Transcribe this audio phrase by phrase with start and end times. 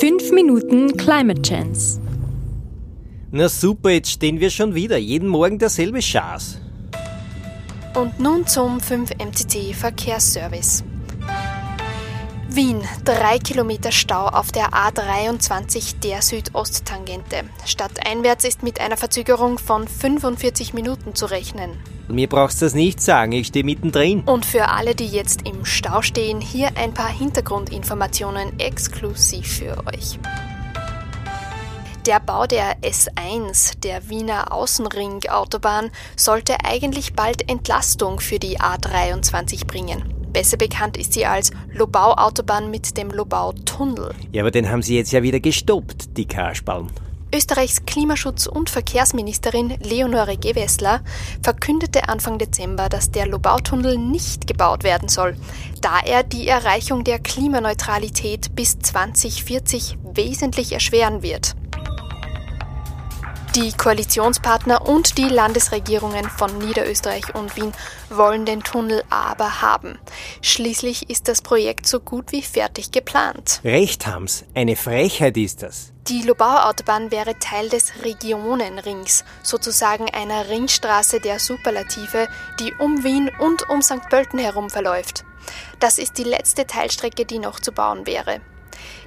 [0.00, 2.00] 5 Minuten Climate Chance.
[3.30, 4.96] Na super, jetzt stehen wir schon wieder.
[4.96, 6.60] Jeden Morgen derselbe Schaß.
[7.94, 10.84] Und nun zum 5MCC Verkehrsservice.
[12.56, 17.42] Wien, drei Kilometer Stau auf der A23 der Südosttangente.
[17.66, 21.78] Stadteinwärts ist mit einer Verzögerung von 45 Minuten zu rechnen.
[22.08, 24.22] Mir brauchst du das nicht sagen, ich stehe mittendrin.
[24.22, 30.18] Und für alle, die jetzt im Stau stehen, hier ein paar Hintergrundinformationen exklusiv für euch.
[32.06, 40.15] Der Bau der S1, der Wiener Außenring-Autobahn, sollte eigentlich bald Entlastung für die A23 bringen.
[40.36, 44.10] Besser bekannt ist sie als Lobau-Autobahn mit dem Lobau-Tunnel.
[44.32, 46.88] Ja, aber den haben sie jetzt ja wieder gestoppt, die Karspalm.
[47.34, 51.00] Österreichs Klimaschutz- und Verkehrsministerin Leonore Gewessler
[51.42, 55.38] verkündete Anfang Dezember, dass der Lobautunnel nicht gebaut werden soll,
[55.80, 61.56] da er die Erreichung der Klimaneutralität bis 2040 wesentlich erschweren wird.
[63.56, 67.72] Die Koalitionspartner und die Landesregierungen von Niederösterreich und Wien
[68.10, 69.98] wollen den Tunnel aber haben.
[70.42, 73.62] Schließlich ist das Projekt so gut wie fertig geplant.
[73.64, 74.44] Recht haben's.
[74.54, 75.94] Eine Frechheit ist das.
[76.06, 82.28] Die Lobau-Autobahn wäre Teil des Regionenrings, sozusagen einer Ringstraße der Superlative,
[82.60, 84.06] die um Wien und um St.
[84.10, 85.24] Pölten herum verläuft.
[85.80, 88.42] Das ist die letzte Teilstrecke, die noch zu bauen wäre.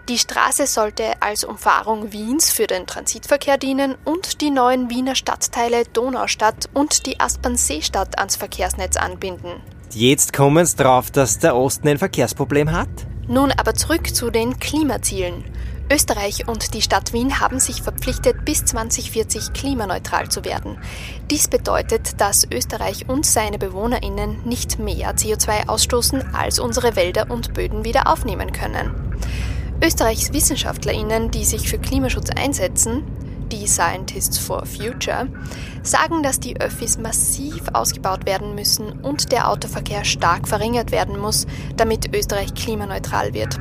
[0.08, 5.84] Die Straße sollte als Umfahrung Wiens für den Transitverkehr dienen und die neuen Wiener Stadtteile
[5.94, 9.62] Donaustadt und die Aspern-Seestadt ans Verkehrsnetz anbinden.
[9.92, 12.90] Jetzt kommen sie drauf, dass der Osten ein Verkehrsproblem hat?
[13.28, 15.44] Nun aber zurück zu den Klimazielen.
[15.92, 20.78] Österreich und die Stadt Wien haben sich verpflichtet, bis 2040 klimaneutral zu werden.
[21.32, 27.56] Dies bedeutet, dass Österreich und seine Bewohnerinnen nicht mehr CO2 ausstoßen, als unsere Wälder und
[27.56, 29.09] Böden wieder aufnehmen können.
[29.82, 33.04] Österreichs Wissenschaftlerinnen, die sich für Klimaschutz einsetzen,
[33.50, 35.28] die Scientists for Future,
[35.84, 41.48] sagen, dass die Öffis massiv ausgebaut werden müssen und der Autoverkehr stark verringert werden muss,
[41.78, 43.58] damit Österreich klimaneutral wird.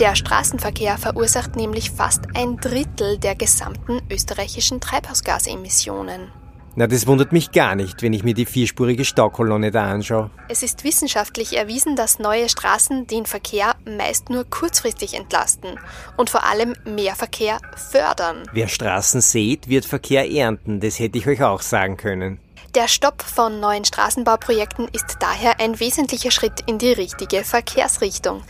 [0.00, 6.30] Der Straßenverkehr verursacht nämlich fast ein Drittel der gesamten österreichischen Treibhausgasemissionen.
[6.78, 10.30] Na, das wundert mich gar nicht, wenn ich mir die vierspurige Staukolonne da anschaue.
[10.50, 15.80] Es ist wissenschaftlich erwiesen, dass neue Straßen den Verkehr meist nur kurzfristig entlasten
[16.18, 18.42] und vor allem mehr Verkehr fördern.
[18.52, 22.40] Wer Straßen sät, wird Verkehr ernten, das hätte ich euch auch sagen können.
[22.74, 28.42] Der Stopp von neuen Straßenbauprojekten ist daher ein wesentlicher Schritt in die richtige Verkehrsrichtung.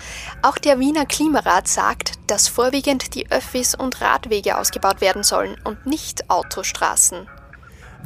[0.42, 5.86] Auch der Wiener Klimarat sagt, dass vorwiegend die Öffis und Radwege ausgebaut werden sollen und
[5.86, 7.28] nicht Autostraßen.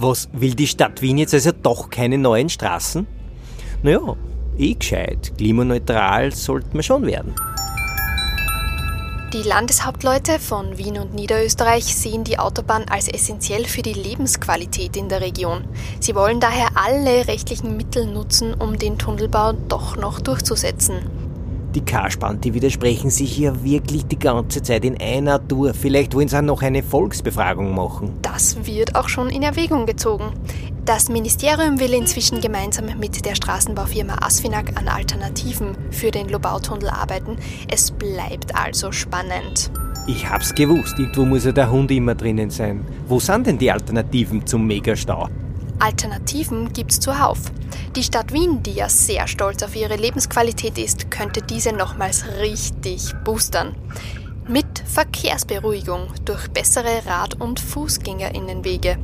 [0.03, 3.06] Was, will die Stadt Wien jetzt also doch keine neuen Straßen?
[3.83, 4.16] Naja,
[4.56, 5.33] eh gescheit.
[5.37, 7.34] Klimaneutral sollten wir schon werden.
[9.34, 15.10] Die Landeshauptleute von Wien und Niederösterreich sehen die Autobahn als essentiell für die Lebensqualität in
[15.10, 15.65] der Region.
[16.00, 21.19] Sie wollen daher alle rechtlichen Mittel nutzen, um den Tunnelbau doch noch durchzusetzen.
[21.75, 25.72] Die Karspern, die widersprechen sich hier wirklich die ganze Zeit in einer Tour.
[25.72, 28.19] Vielleicht wollen sie auch noch eine Volksbefragung machen.
[28.22, 30.32] Das wird auch schon in Erwägung gezogen.
[30.84, 37.36] Das Ministerium will inzwischen gemeinsam mit der Straßenbaufirma Asfinag an Alternativen für den Lobautunnel arbeiten.
[37.70, 39.70] Es bleibt also spannend.
[40.09, 42.84] Ich hab's gewusst, irgendwo muss ja der Hund immer drinnen sein.
[43.06, 45.28] Wo sind denn die Alternativen zum Megastau?
[45.80, 47.38] Alternativen gibt's zuhauf.
[47.96, 53.12] Die Stadt Wien, die ja sehr stolz auf ihre Lebensqualität ist, könnte diese nochmals richtig
[53.24, 53.74] boostern.
[54.46, 58.98] Mit Verkehrsberuhigung durch bessere Rad- und Fußgängerinnenwege.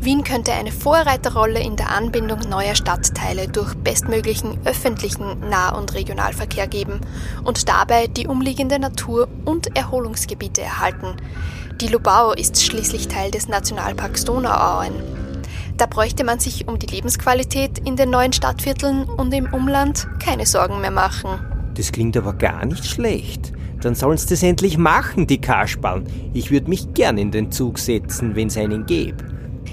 [0.00, 6.66] Wien könnte eine Vorreiterrolle in der Anbindung neuer Stadtteile durch bestmöglichen öffentlichen Nah- und Regionalverkehr
[6.66, 7.00] geben
[7.42, 11.16] und dabei die umliegende Natur und Erholungsgebiete erhalten.
[11.80, 15.23] Die Lubau ist schließlich Teil des Nationalparks Donauauen.
[15.76, 20.46] Da bräuchte man sich um die Lebensqualität in den neuen Stadtvierteln und im Umland keine
[20.46, 21.40] Sorgen mehr machen.
[21.74, 23.52] Das klingt aber gar nicht schlecht.
[23.80, 26.06] Dann sollen sie das endlich machen, die Kasperln.
[26.32, 29.24] Ich würde mich gern in den Zug setzen, wenn es einen gäbe.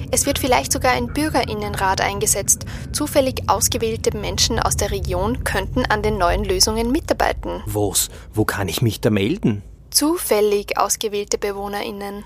[0.09, 2.65] Es wird vielleicht sogar ein Bürgerinnenrat eingesetzt.
[2.91, 7.61] Zufällig ausgewählte Menschen aus der Region könnten an den neuen Lösungen mitarbeiten.
[7.67, 8.09] Was?
[8.33, 9.61] Wo kann ich mich da melden?
[9.91, 12.23] Zufällig ausgewählte Bewohnerinnen.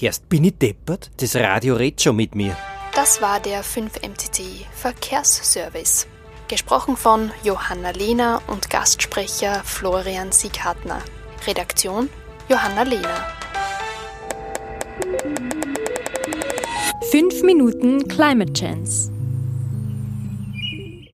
[0.00, 1.10] Erst bin ich deppert?
[1.18, 2.56] Das Radio redet schon mit mir.
[2.94, 6.06] Das war der 5MCC Verkehrsservice.
[6.46, 11.02] Gesprochen von Johanna Lehner und Gastsprecher Florian Sieghartner.
[11.44, 12.08] Redaktion
[12.48, 13.26] Johanna Lehner.
[17.10, 19.13] 5 Minuten Climate Chance.